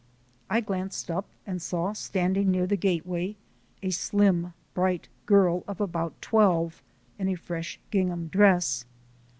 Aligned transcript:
I 0.49 0.61
glanced 0.61 1.11
up 1.11 1.27
and 1.45 1.61
saw 1.61 1.93
standing 1.93 2.49
near 2.49 2.65
the 2.65 2.75
gateway 2.75 3.35
a 3.83 3.91
slim, 3.91 4.55
bright 4.73 5.09
girl 5.27 5.63
of 5.67 5.79
about 5.79 6.19
twelve 6.23 6.81
in 7.19 7.27
a 7.27 7.35
fresh 7.35 7.79
gingham 7.91 8.27
dress. 8.27 8.83